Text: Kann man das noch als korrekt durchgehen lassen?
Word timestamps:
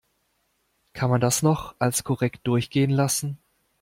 Kann 0.93 1.11
man 1.11 1.21
das 1.21 1.43
noch 1.43 1.75
als 1.77 2.03
korrekt 2.03 2.39
durchgehen 2.47 2.89
lassen? 2.89 3.37